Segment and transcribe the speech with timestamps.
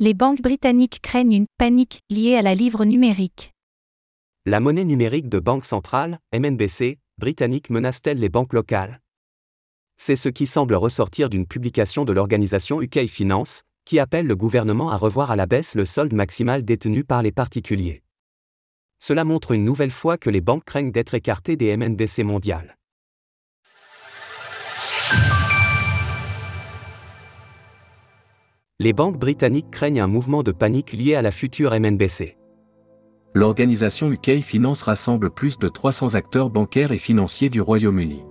[0.00, 3.52] Les banques britanniques craignent une panique liée à la livre numérique.
[4.46, 9.00] La monnaie numérique de banque centrale, MNBC, britannique menace-t-elle les banques locales?
[9.96, 14.88] C'est ce qui semble ressortir d'une publication de l'organisation UK Finance, qui appelle le gouvernement
[14.88, 18.04] à revoir à la baisse le solde maximal détenu par les particuliers.
[19.00, 22.77] Cela montre une nouvelle fois que les banques craignent d'être écartées des MNBC mondiales.
[28.80, 32.36] Les banques britanniques craignent un mouvement de panique lié à la future MNBC.
[33.34, 38.22] L'organisation UK Finance rassemble plus de 300 acteurs bancaires et financiers du Royaume-Uni.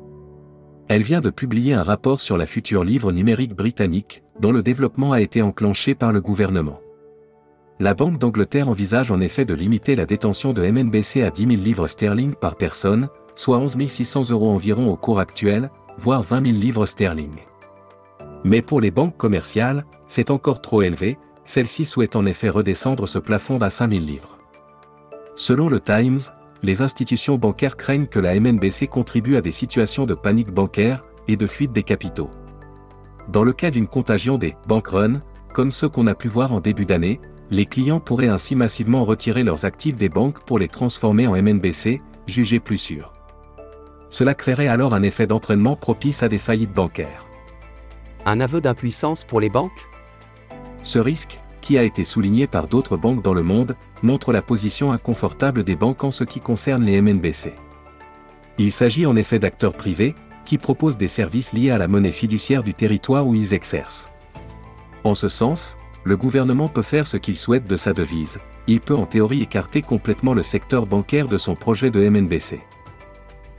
[0.87, 5.11] Elle vient de publier un rapport sur la future livre numérique britannique, dont le développement
[5.11, 6.79] a été enclenché par le gouvernement.
[7.81, 11.61] La Banque d'Angleterre envisage en effet de limiter la détention de MNBC à 10 000
[11.61, 16.57] livres sterling par personne, soit 11 600 euros environ au cours actuel, voire 20 000
[16.57, 17.35] livres sterling.
[18.43, 23.19] Mais pour les banques commerciales, c'est encore trop élevé, celles-ci souhaitent en effet redescendre ce
[23.19, 24.37] plafond à 5 000 livres.
[25.35, 26.19] Selon le Times,
[26.63, 31.35] les institutions bancaires craignent que la MNBC contribue à des situations de panique bancaire et
[31.35, 32.31] de fuite des capitaux.
[33.29, 35.21] Dans le cas d'une contagion des bank runs,
[35.53, 39.43] comme ceux qu'on a pu voir en début d'année, les clients pourraient ainsi massivement retirer
[39.43, 43.13] leurs actifs des banques pour les transformer en MNBC, jugés plus sûrs.
[44.09, 47.26] Cela créerait alors un effet d'entraînement propice à des faillites bancaires.
[48.29, 49.87] Un aveu d'impuissance pour les banques?
[50.83, 54.91] Ce risque, qui a été souligné par d'autres banques dans le monde, montre la position
[54.91, 57.53] inconfortable des banques en ce qui concerne les MNBC.
[58.57, 62.63] Il s'agit en effet d'acteurs privés, qui proposent des services liés à la monnaie fiduciaire
[62.63, 64.09] du territoire où ils exercent.
[65.05, 68.95] En ce sens, le gouvernement peut faire ce qu'il souhaite de sa devise, il peut
[68.95, 72.59] en théorie écarter complètement le secteur bancaire de son projet de MNBC.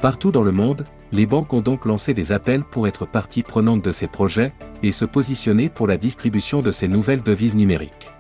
[0.03, 3.83] Partout dans le monde, les banques ont donc lancé des appels pour être partie prenante
[3.83, 8.11] de ces projets et se positionner pour la distribution de ces nouvelles devises numériques.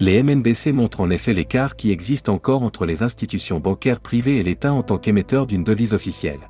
[0.00, 4.42] Les MNBC montrent en effet l'écart qui existe encore entre les institutions bancaires privées et
[4.42, 6.40] l'État en tant qu'émetteur d'une devise officielle.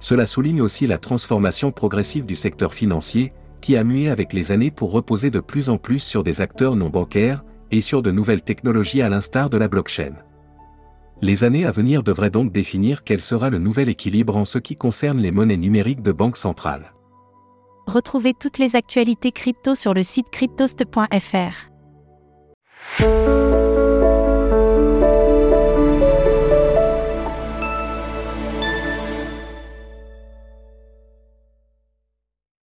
[0.00, 4.70] Cela souligne aussi la transformation progressive du secteur financier, qui a mué avec les années
[4.70, 8.42] pour reposer de plus en plus sur des acteurs non bancaires, et sur de nouvelles
[8.42, 10.14] technologies à l'instar de la blockchain.
[11.22, 14.76] Les années à venir devraient donc définir quel sera le nouvel équilibre en ce qui
[14.76, 16.92] concerne les monnaies numériques de banque centrale.
[17.86, 21.70] Retrouvez toutes les actualités crypto sur le site cryptost.fr.